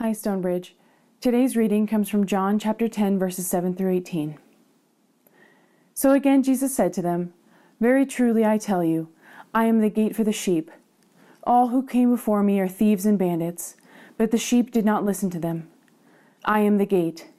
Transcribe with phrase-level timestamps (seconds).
[0.00, 0.76] Hi, Stonebridge.
[1.20, 4.38] Today's reading comes from John chapter 10, verses 7 through 18.
[5.92, 7.34] So again, Jesus said to them,
[7.80, 9.08] Very truly I tell you,
[9.52, 10.70] I am the gate for the sheep.
[11.42, 13.74] All who came before me are thieves and bandits,
[14.16, 15.68] but the sheep did not listen to them.
[16.44, 17.30] I am the gate.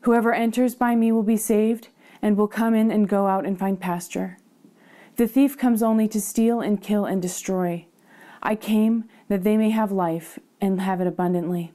[0.00, 1.86] Whoever enters by me will be saved,
[2.20, 4.38] and will come in and go out and find pasture.
[5.14, 7.86] The thief comes only to steal and kill and destroy.
[8.42, 11.74] I came that they may have life and have it abundantly.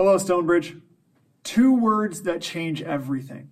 [0.00, 0.78] Hello, Stonebridge.
[1.44, 3.50] Two words that change everything.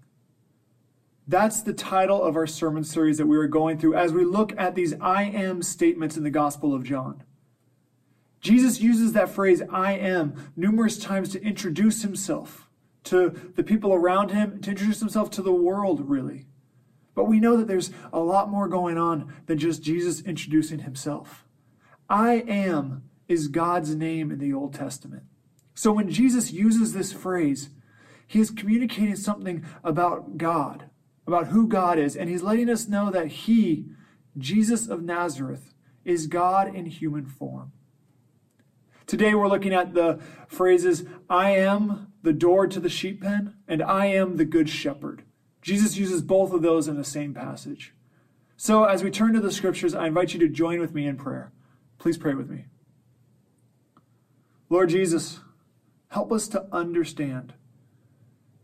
[1.26, 4.58] That's the title of our sermon series that we are going through as we look
[4.58, 7.22] at these I am statements in the Gospel of John.
[8.40, 12.66] Jesus uses that phrase, I am, numerous times to introduce himself
[13.04, 16.46] to the people around him, to introduce himself to the world, really.
[17.14, 21.44] But we know that there's a lot more going on than just Jesus introducing himself.
[22.08, 25.24] I am is God's name in the Old Testament.
[25.78, 27.70] So when Jesus uses this phrase,
[28.26, 30.90] he is communicating something about God,
[31.24, 33.86] about who God is, and he's letting us know that he,
[34.36, 35.72] Jesus of Nazareth,
[36.04, 37.70] is God in human form.
[39.06, 43.80] Today we're looking at the phrases, I am the door to the sheep pen, and
[43.80, 45.22] I am the good shepherd.
[45.62, 47.94] Jesus uses both of those in the same passage.
[48.56, 51.16] So as we turn to the scriptures, I invite you to join with me in
[51.16, 51.52] prayer.
[51.98, 52.64] Please pray with me.
[54.68, 55.38] Lord Jesus,
[56.08, 57.54] Help us to understand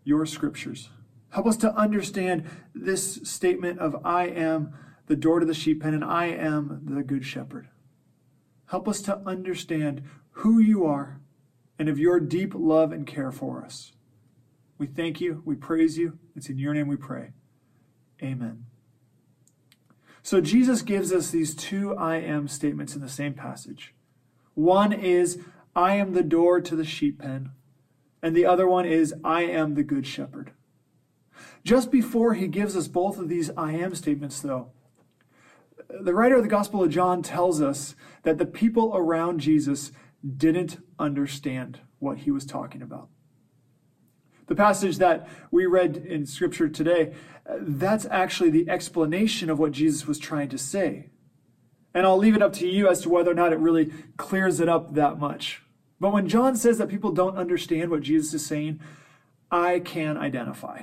[0.05, 0.91] your scriptures.
[1.31, 4.73] Help us to understand this statement of I am
[5.07, 7.69] the door to the sheep pen and I am the good shepherd.
[8.67, 11.21] Help us to understand who you are
[11.79, 13.93] and of your deep love and care for us.
[14.79, 15.43] We thank you.
[15.45, 16.19] We praise you.
[16.35, 17.33] It's in your name we pray.
[18.23, 18.67] Amen.
[20.23, 23.95] So Jesus gives us these two I am statements in the same passage.
[24.55, 25.41] One is,
[25.77, 27.51] I am the door to the sheep pen.
[28.23, 30.53] And the other one is, I am the good shepherd.
[31.65, 34.71] Just before he gives us both of these I am statements, though,
[36.01, 39.93] the writer of the Gospel of John tells us that the people around Jesus
[40.37, 43.09] didn't understand what he was talking about.
[44.47, 47.15] The passage that we read in Scripture today,
[47.47, 51.11] that's actually the explanation of what Jesus was trying to say.
[51.95, 54.61] And I'll leave it up to you as to whether or not it really clears
[54.61, 55.63] it up that much.
[56.05, 58.79] But when John says that people don't understand what Jesus is saying,
[59.51, 60.83] I can identify.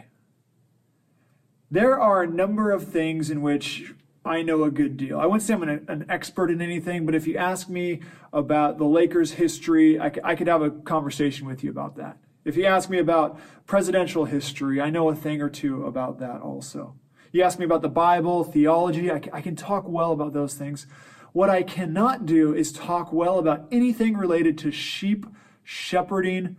[1.70, 3.94] There are a number of things in which
[4.26, 5.20] I know a good deal.
[5.20, 8.00] I wouldn't say I'm an, an expert in anything, but if you ask me
[8.34, 12.18] about the Lakers' history, I, could have a conversation with you about that.
[12.44, 16.42] If you ask me about presidential history, I know a thing or two about that
[16.42, 16.96] also.
[17.32, 20.88] You ask me about the Bible, theology, I, I can talk well about those things.
[21.34, 25.26] What I cannot do is talk well about anything related to sheep,
[25.64, 26.58] shepherding,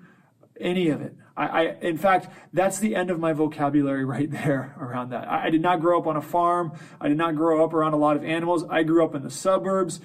[0.58, 1.14] any of it.
[1.36, 5.30] I, I, in fact, that's the end of my vocabulary right there around that.
[5.30, 6.72] I, I did not grow up on a farm.
[7.00, 8.64] I did not grow up around a lot of animals.
[8.68, 10.00] I grew up in the suburbs.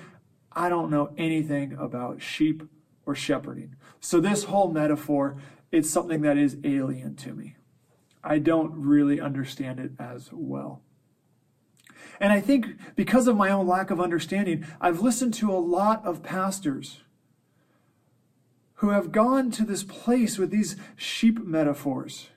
[0.51, 2.63] I don't know anything about sheep
[3.05, 3.75] or shepherding.
[3.99, 5.37] So this whole metaphor,
[5.71, 7.55] it's something that is alien to me.
[8.23, 10.81] I don't really understand it as well.
[12.19, 16.05] And I think because of my own lack of understanding, I've listened to a lot
[16.05, 17.01] of pastors
[18.75, 22.29] who have gone to this place with these sheep metaphors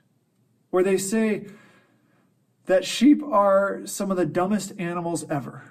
[0.71, 1.45] where they say
[2.65, 5.63] that sheep are some of the dumbest animals ever.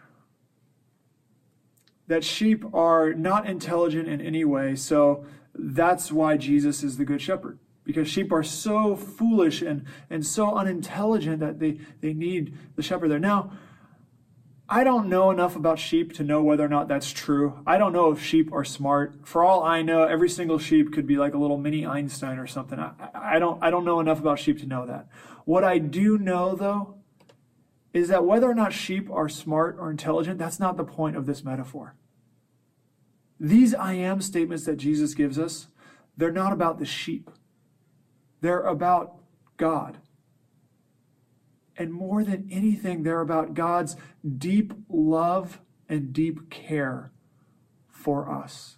[2.06, 5.24] That sheep are not intelligent in any way, so
[5.54, 7.58] that's why Jesus is the good shepherd.
[7.84, 13.10] Because sheep are so foolish and, and so unintelligent that they, they need the shepherd
[13.10, 13.18] there.
[13.18, 13.52] Now,
[14.72, 17.60] I don't know enough about sheep to know whether or not that's true.
[17.66, 19.26] I don't know if sheep are smart.
[19.26, 22.46] For all I know, every single sheep could be like a little mini Einstein or
[22.46, 22.78] something.
[22.78, 25.08] I, I don't I don't know enough about sheep to know that.
[25.44, 26.94] What I do know though
[27.92, 31.26] is that whether or not sheep are smart or intelligent, that's not the point of
[31.26, 31.96] this metaphor.
[33.40, 35.66] These I am statements that Jesus gives us,
[36.16, 37.28] they're not about the sheep.
[38.40, 39.16] They're about
[39.56, 39.98] God.
[41.80, 43.96] And more than anything, they're about God's
[44.36, 47.10] deep love and deep care
[47.88, 48.76] for us.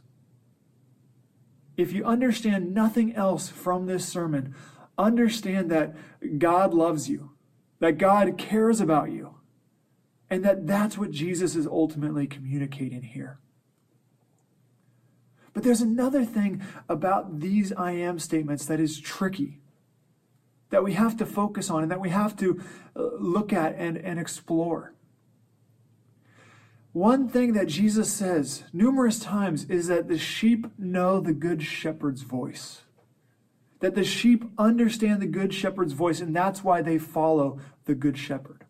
[1.76, 4.54] If you understand nothing else from this sermon,
[4.96, 5.96] understand that
[6.38, 7.32] God loves you,
[7.80, 9.34] that God cares about you,
[10.30, 13.40] and that that's what Jesus is ultimately communicating here.
[15.52, 19.61] But there's another thing about these I am statements that is tricky
[20.72, 22.58] that we have to focus on and that we have to
[22.96, 24.94] uh, look at and, and explore.
[26.92, 32.22] One thing that Jesus says numerous times is that the sheep know the good shepherd's
[32.22, 32.84] voice.
[33.80, 38.16] That the sheep understand the good shepherd's voice, and that's why they follow the good
[38.16, 38.64] shepherd.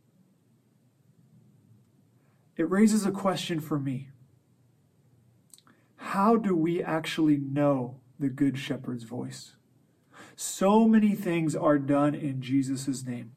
[2.57, 4.09] It raises a question for me
[5.97, 9.55] How do we actually know the good shepherd's voice?
[10.43, 13.31] So many things are done in Jesus' name.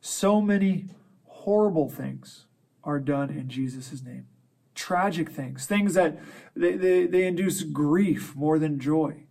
[0.00, 0.86] So many
[1.26, 2.46] horrible things
[2.82, 4.26] are done in Jesus' name.
[4.74, 6.18] Tragic things, things that
[6.56, 9.22] they, they, they induce grief more than joy.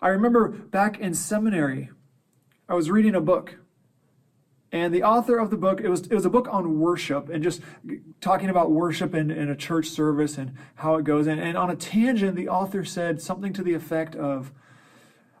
[0.00, 1.90] I remember back in seminary,
[2.66, 3.58] I was reading a book
[4.72, 7.44] and the author of the book it was it was a book on worship and
[7.44, 7.60] just
[8.22, 11.68] talking about worship in, in a church service and how it goes and, and on
[11.68, 14.50] a tangent the author said something to the effect of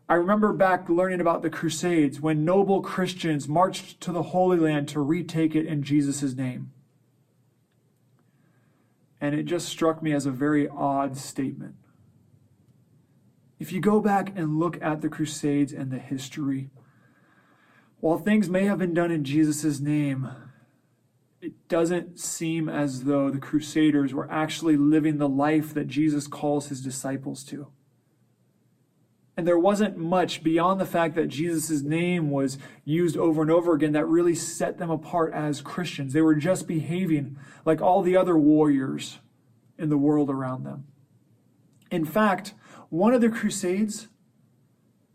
[0.08, 4.88] I remember back learning about the Crusades when noble Christians marched to the Holy Land
[4.88, 6.72] to retake it in Jesus' name.
[9.18, 11.76] And it just struck me as a very odd statement.
[13.58, 16.68] If you go back and look at the Crusades and the history,
[18.00, 20.28] while things may have been done in Jesus' name,
[21.40, 26.68] it doesn't seem as though the Crusaders were actually living the life that Jesus calls
[26.68, 27.68] his disciples to.
[29.36, 33.74] And there wasn't much beyond the fact that Jesus' name was used over and over
[33.74, 36.12] again that really set them apart as Christians.
[36.12, 39.18] They were just behaving like all the other warriors
[39.76, 40.86] in the world around them.
[41.90, 42.54] In fact,
[42.90, 44.06] one of the Crusades,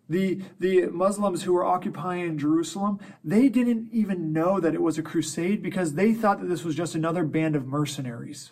[0.09, 5.03] the, the Muslims who were occupying Jerusalem, they didn't even know that it was a
[5.03, 8.51] crusade because they thought that this was just another band of mercenaries.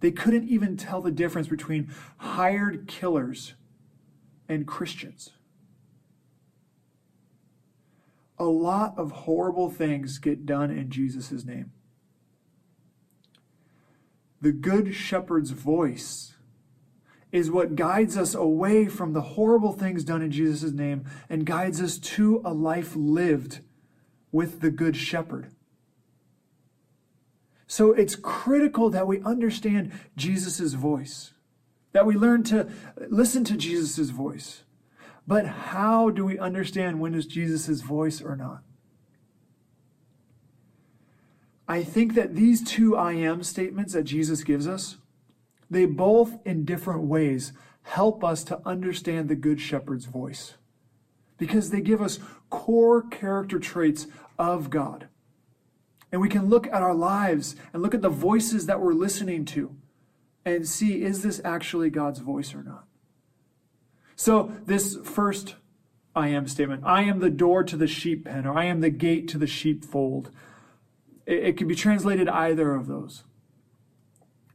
[0.00, 3.54] They couldn't even tell the difference between hired killers
[4.48, 5.30] and Christians.
[8.38, 11.72] A lot of horrible things get done in Jesus' name.
[14.40, 16.34] The Good Shepherd's voice
[17.32, 21.82] is what guides us away from the horrible things done in Jesus' name and guides
[21.82, 23.60] us to a life lived
[24.32, 25.50] with the Good Shepherd.
[27.66, 31.34] So it's critical that we understand Jesus' voice
[31.92, 32.68] that we learn to
[33.08, 34.62] listen to Jesus' voice.
[35.26, 38.62] But how do we understand when is Jesus' voice or not?
[41.66, 44.96] I think that these two I am statements that Jesus gives us,
[45.70, 47.52] they both in different ways
[47.82, 50.54] help us to understand the Good Shepherd's voice
[51.36, 52.18] because they give us
[52.50, 54.06] core character traits
[54.38, 55.08] of God.
[56.10, 59.44] And we can look at our lives and look at the voices that we're listening
[59.46, 59.76] to
[60.44, 62.84] and see is this actually God's voice or not?
[64.16, 65.54] So, this first
[66.14, 68.90] I am statement I am the door to the sheep pen, or I am the
[68.90, 70.30] gate to the sheepfold.
[71.26, 73.24] It, it can be translated either of those.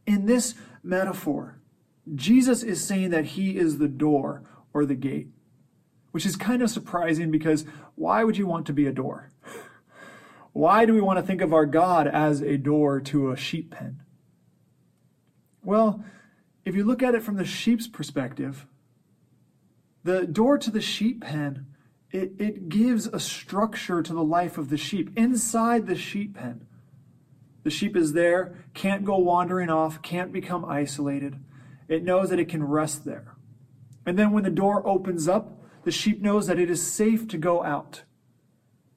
[0.06, 1.60] In this metaphor,
[2.14, 4.42] Jesus is saying that he is the door
[4.74, 5.28] or the gate,
[6.10, 7.64] which is kind of surprising because
[7.94, 9.30] why would you want to be a door?
[10.52, 13.72] Why do we want to think of our God as a door to a sheep
[13.72, 14.03] pen?
[15.64, 16.04] Well,
[16.64, 18.66] if you look at it from the sheep's perspective,
[20.02, 21.66] the door to the sheep pen,
[22.10, 26.66] it, it gives a structure to the life of the sheep inside the sheep pen.
[27.64, 31.36] The sheep is there, can't go wandering off, can't become isolated.
[31.88, 33.34] It knows that it can rest there.
[34.06, 37.38] And then when the door opens up, the sheep knows that it is safe to
[37.38, 38.02] go out.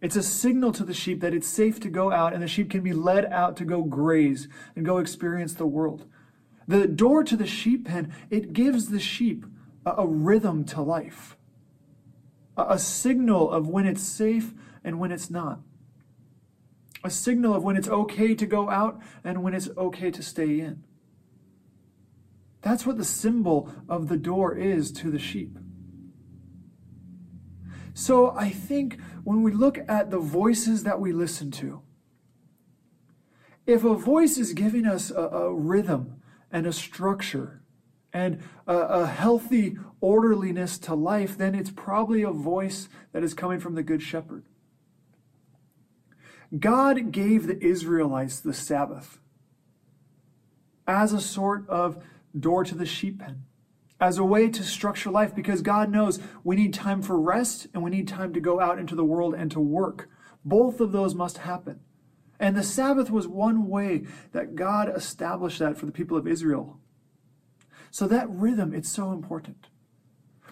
[0.02, 2.70] It's a signal to the sheep that it's safe to go out, and the sheep
[2.70, 6.06] can be led out to go graze and go experience the world.
[6.68, 9.46] The door to the sheep pen, it gives the sheep
[9.86, 11.38] a, a rhythm to life,
[12.58, 15.62] a, a signal of when it's safe and when it's not.
[17.04, 20.60] a signal of when it's okay to go out and when it's okay to stay
[20.60, 20.84] in.
[22.62, 25.58] That's what the symbol of the door is to the sheep.
[27.94, 31.82] So I think when we look at the voices that we listen to,
[33.66, 36.17] if a voice is giving us a, a rhythm
[36.52, 37.62] and a structure
[38.14, 43.60] and a, a healthy orderliness to life, then it's probably a voice that is coming
[43.60, 44.46] from the Good Shepherd.
[46.58, 49.20] God gave the Israelites the Sabbath
[50.88, 52.02] as a sort of
[52.38, 53.44] door to the sheep pen,
[54.00, 57.84] as a way to structure life, because God knows we need time for rest and
[57.84, 60.10] we need time to go out into the world and to work.
[60.46, 61.82] Both of those must happen.
[62.40, 66.80] And the Sabbath was one way that God established that for the people of Israel.
[67.90, 69.68] So that rhythm, it's so important.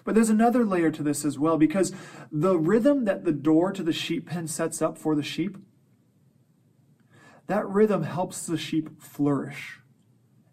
[0.04, 1.92] But there's another layer to this as well, because
[2.30, 5.58] the rhythm that the door to the sheep pen sets up for the sheep,
[7.46, 9.80] that rhythm helps the sheep flourish.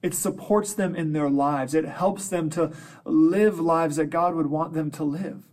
[0.02, 1.74] It supports them in their lives.
[1.74, 2.72] It helps them to
[3.06, 5.46] live lives that God would want them to live.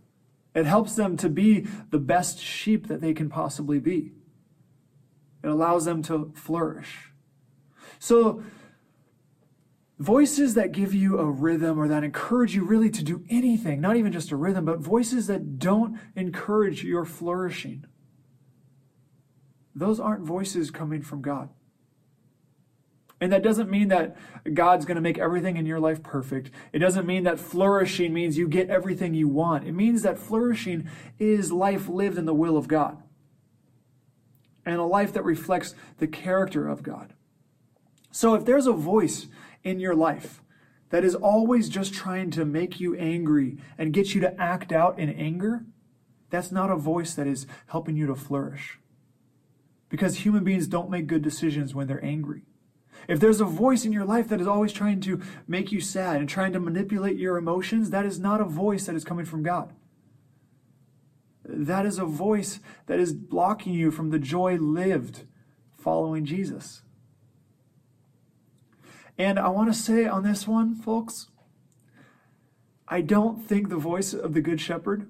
[0.53, 4.11] It helps them to be the best sheep that they can possibly be.
[5.43, 7.11] It allows them to flourish.
[7.99, 8.43] So,
[9.99, 13.95] voices that give you a rhythm or that encourage you really to do anything, not
[13.95, 17.85] even just a rhythm, but voices that don't encourage your flourishing,
[19.75, 21.49] those aren't voices coming from God.
[23.19, 24.17] And that doesn't mean that
[24.51, 26.49] God's going to make everything in your life perfect.
[26.73, 29.67] It doesn't mean that flourishing means you get everything you want.
[29.67, 33.03] It means that flourishing is life lived in the will of God
[34.65, 37.13] and a life that reflects the character of God.
[38.11, 39.27] So if there's a voice
[39.63, 40.41] in your life
[40.89, 44.99] that is always just trying to make you angry and get you to act out
[44.99, 45.65] in anger,
[46.29, 48.77] that's not a voice that is helping you to flourish.
[49.89, 52.43] Because human beings don't make good decisions when they're angry.
[53.07, 56.17] If there's a voice in your life that is always trying to make you sad
[56.17, 59.43] and trying to manipulate your emotions, that is not a voice that is coming from
[59.43, 59.73] God.
[61.53, 65.25] That is a voice that is blocking you from the joy lived
[65.77, 66.83] following Jesus.
[69.17, 71.27] And I want to say on this one, folks,
[72.87, 75.09] I don't think the voice of the Good Shepherd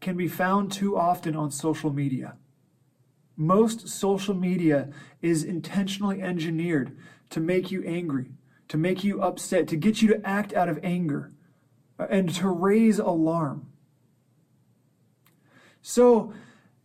[0.00, 2.36] can be found too often on social media.
[3.36, 6.96] Most social media is intentionally engineered
[7.30, 8.32] to make you angry,
[8.68, 11.32] to make you upset, to get you to act out of anger,
[11.98, 13.69] uh, and to raise alarm.
[15.82, 16.32] So,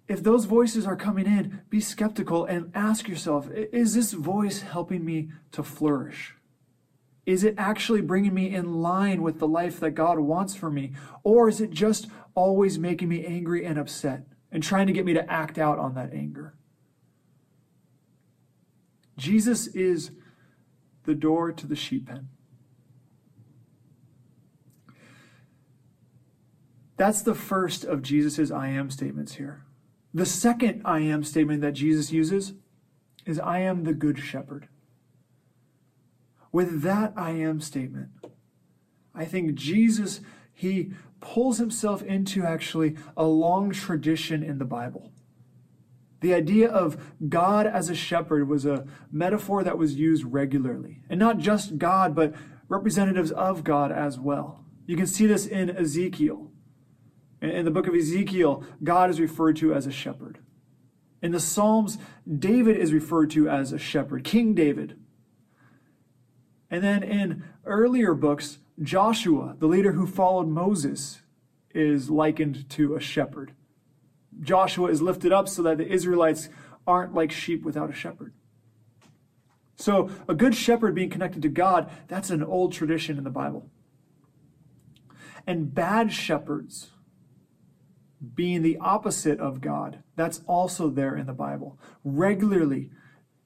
[0.08, 5.04] if those voices are coming in, be skeptical and ask yourself is this voice helping
[5.04, 6.36] me to flourish?
[7.26, 10.94] Is it actually bringing me in line with the life that God wants for me?
[11.24, 15.14] Or is it just always making me angry and upset and trying to get me
[15.14, 16.54] to act out on that anger?
[19.18, 20.12] Jesus is
[21.06, 22.28] the door to the sheep pen.
[26.98, 29.66] That's the first of Jesus' I am statements here.
[30.14, 32.54] The second I am statement that Jesus uses
[33.26, 34.70] is I am the good shepherd.
[36.52, 38.12] With that I am statement,
[39.14, 40.22] I think Jesus,
[40.54, 45.12] he pulls himself into actually a long tradition in the Bible.
[46.22, 46.98] The idea of
[47.28, 51.02] God as a shepherd was a metaphor that was used regularly.
[51.10, 52.34] And not just God, but
[52.70, 54.64] representatives of God as well.
[54.88, 56.52] You can see this in Ezekiel.
[57.52, 60.40] In the book of Ezekiel, God is referred to as a shepherd.
[61.22, 61.98] In the Psalms,
[62.32, 65.00] David is referred to as a shepherd, King David.
[66.70, 71.22] And then in earlier books, Joshua, the leader who followed Moses,
[71.74, 73.54] is likened to a shepherd.
[74.42, 76.50] Joshua is lifted up so that the Israelites
[76.88, 78.34] aren't like sheep without a shepherd.
[79.78, 83.70] So, a good shepherd being connected to God, that's an old tradition in the Bible.
[85.46, 86.92] And bad shepherds
[88.34, 90.00] being the opposite of God.
[90.16, 91.78] That's also there in the Bible.
[92.04, 92.92] Regularly,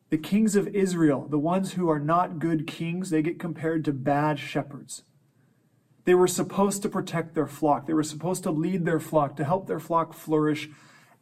[0.09, 3.93] the kings of Israel, the ones who are not good kings, they get compared to
[3.93, 5.03] bad shepherds.
[6.05, 7.85] They were supposed to protect their flock.
[7.85, 10.69] They were supposed to lead their flock, to help their flock flourish,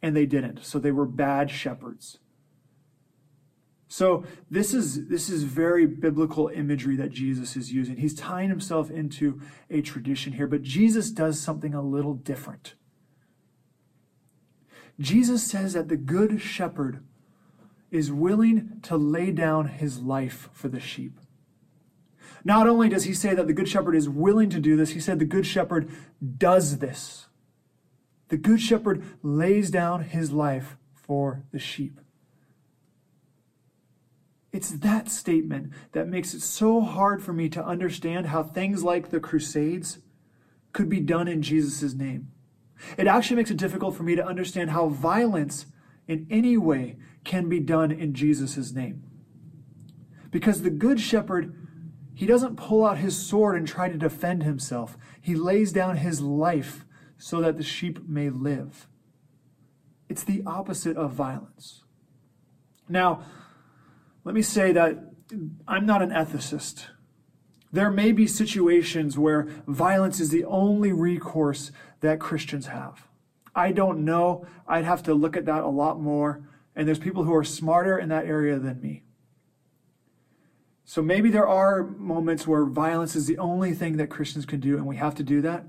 [0.00, 0.64] and they didn't.
[0.64, 2.18] So they were bad shepherds.
[3.88, 7.96] So this is this is very biblical imagery that Jesus is using.
[7.96, 12.74] He's tying himself into a tradition here, but Jesus does something a little different.
[15.00, 17.04] Jesus says that the good shepherd
[17.90, 21.18] is willing to lay down his life for the sheep.
[22.44, 25.00] Not only does he say that the good shepherd is willing to do this, he
[25.00, 25.90] said the good shepherd
[26.36, 27.26] does this.
[28.28, 32.00] The good shepherd lays down his life for the sheep.
[34.52, 39.10] It's that statement that makes it so hard for me to understand how things like
[39.10, 39.98] the Crusades
[40.72, 42.32] could be done in Jesus' name.
[42.96, 45.66] It actually makes it difficult for me to understand how violence
[46.06, 49.02] in any way can be done in Jesus' name.
[50.30, 51.54] Because the Good Shepherd,
[52.14, 56.20] he doesn't pull out his sword and try to defend himself, he lays down his
[56.20, 56.84] life
[57.18, 58.88] so that the sheep may live.
[60.08, 61.82] It's the opposite of violence.
[62.88, 63.22] Now,
[64.24, 65.12] let me say that
[65.66, 66.86] I'm not an ethicist.
[67.72, 71.70] There may be situations where violence is the only recourse
[72.00, 73.06] that Christians have.
[73.54, 74.46] I don't know.
[74.66, 76.42] I'd have to look at that a lot more.
[76.74, 79.02] And there's people who are smarter in that area than me.
[80.84, 84.76] So maybe there are moments where violence is the only thing that Christians can do,
[84.76, 85.66] and we have to do that.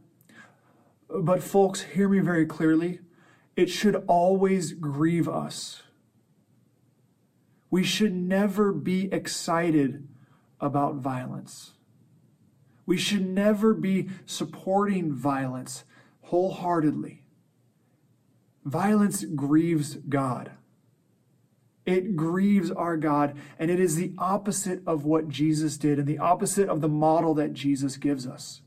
[1.09, 2.99] But, folks, hear me very clearly.
[3.57, 5.81] It should always grieve us.
[7.69, 10.07] We should never be excited
[10.61, 11.73] about violence.
[12.89, 15.83] We should never be supporting violence
[16.21, 17.21] wholeheartedly.
[18.65, 20.53] Violence grieves God.
[21.85, 26.17] It grieves our God, and it is the opposite of what Jesus did and the
[26.17, 28.61] opposite of the model that Jesus gives us.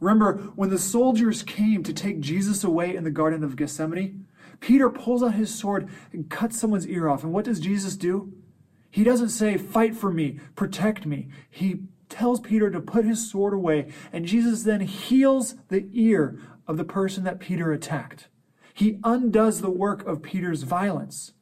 [0.00, 4.26] Remember, when the soldiers came to take Jesus away in the Garden of Gethsemane,
[4.60, 7.24] Peter pulls out his sword and cuts someone's ear off.
[7.24, 8.34] And what does Jesus do?
[8.90, 11.28] He doesn't say, Fight for me, protect me.
[11.48, 16.76] He tells Peter to put his sword away, and Jesus then heals the ear of
[16.76, 18.28] the person that Peter attacked.
[18.74, 21.32] He undoes the work of Peter's violence.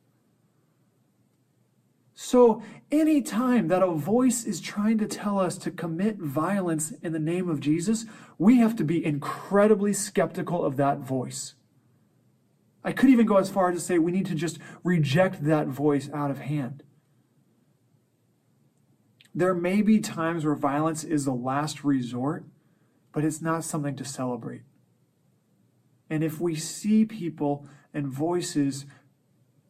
[2.15, 7.13] So, any time that a voice is trying to tell us to commit violence in
[7.13, 8.07] the name of Jesus,
[8.39, 11.55] we have to be incredibly skeptical of that voice.
[12.83, 15.69] I could even go as far as to say we need to just reject that
[15.69, 16.83] voice out of hand.
[19.39, 22.45] There may be times where violence is the last resort,
[23.13, 24.63] but it's not something to celebrate.
[26.11, 28.85] And if we see people and voices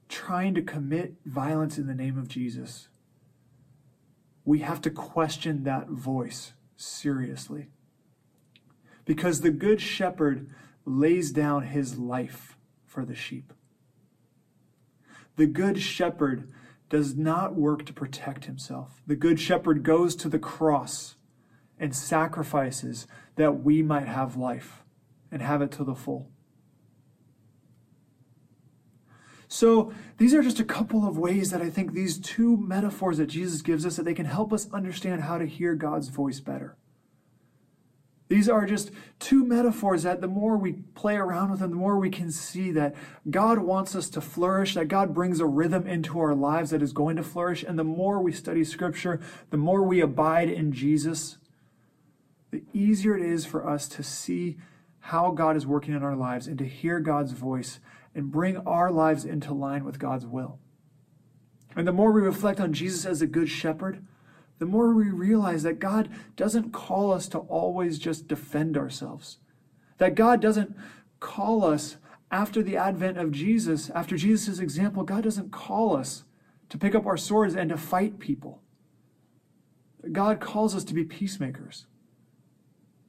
[0.08, 2.88] trying to commit violence in the name of Jesus,
[4.42, 7.68] we have to question that voice seriously.
[9.04, 10.48] Because the Good Shepherd
[10.86, 13.52] lays down his life for the sheep.
[15.36, 16.50] The Good Shepherd
[16.88, 19.02] does not work to protect himself.
[19.06, 21.16] The Good Shepherd goes to the cross
[21.78, 24.82] and sacrifices that we might have life
[25.30, 26.30] and have it to the full.
[29.50, 33.28] So, these are just a couple of ways that I think these two metaphors that
[33.28, 36.76] Jesus gives us that they can help us understand how to hear God's voice better.
[38.28, 41.98] These are just two metaphors that the more we play around with them, the more
[41.98, 42.94] we can see that
[43.30, 46.92] God wants us to flourish, that God brings a rhythm into our lives that is
[46.92, 47.62] going to flourish.
[47.62, 51.38] And the more we study Scripture, the more we abide in Jesus,
[52.50, 54.58] the easier it is for us to see
[55.00, 57.80] how God is working in our lives and to hear God's voice
[58.14, 60.58] and bring our lives into line with God's will.
[61.74, 64.04] And the more we reflect on Jesus as a good shepherd,
[64.58, 69.38] the more we realize that God doesn't call us to always just defend ourselves.
[69.98, 70.76] That God doesn't
[71.20, 71.96] call us
[72.30, 76.24] after the advent of Jesus, after Jesus' example, God doesn't call us
[76.68, 78.60] to pick up our swords and to fight people.
[80.12, 81.86] God calls us to be peacemakers.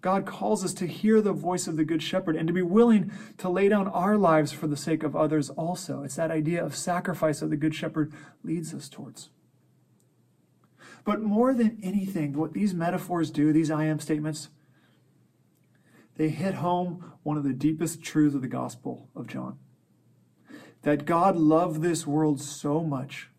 [0.01, 3.11] God calls us to hear the voice of the Good Shepherd and to be willing
[3.37, 6.03] to lay down our lives for the sake of others also.
[6.03, 9.29] It's that idea of sacrifice that the Good Shepherd leads us towards.
[11.03, 14.49] But more than anything, what these metaphors do, these I am statements,
[16.17, 19.57] they hit home one of the deepest truths of the Gospel of John.
[20.81, 23.29] That God loved this world so much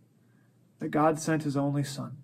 [0.79, 2.17] that God sent his only Son.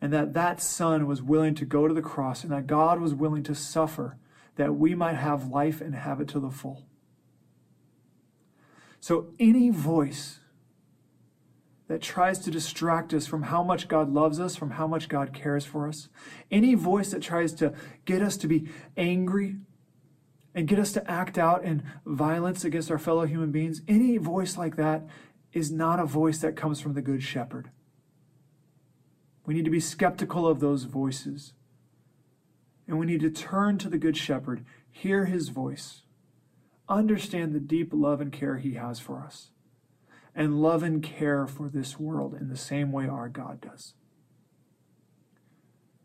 [0.00, 3.14] And that that Son was willing to go to the cross and that God was
[3.14, 4.18] willing to suffer
[4.56, 6.86] that we might have life and have it to the full.
[9.00, 10.40] So any voice
[11.88, 15.32] that tries to distract us from how much God loves us, from how much God
[15.32, 16.08] cares for us.
[16.50, 17.72] Any voice that tries to
[18.04, 19.56] get us to be angry
[20.54, 24.58] and get us to act out in violence against our fellow human beings, any voice
[24.58, 25.06] like that
[25.52, 27.70] is not a voice that comes from the Good Shepherd.
[29.46, 31.54] We need to be skeptical of those voices.
[32.86, 36.02] And we need to turn to the Good Shepherd, hear his voice,
[36.86, 39.50] understand the deep love and care he has for us
[40.34, 43.94] and love and care for this world in the same way our God does.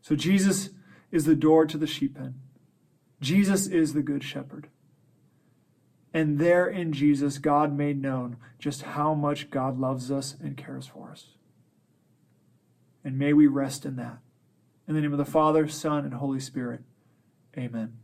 [0.00, 0.70] So Jesus
[1.10, 2.34] is the door to the sheep pen.
[3.20, 4.68] Jesus is the good shepherd.
[6.12, 10.86] And there in Jesus, God made known just how much God loves us and cares
[10.86, 11.26] for us.
[13.02, 14.18] And may we rest in that.
[14.86, 16.82] In the name of the Father, Son, and Holy Spirit.
[17.56, 18.03] Amen.